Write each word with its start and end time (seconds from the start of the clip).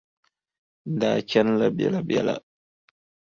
N 0.91 0.93
daa 0.99 1.17
chanila 1.29 1.67
biɛlabiɛla. 1.77 2.35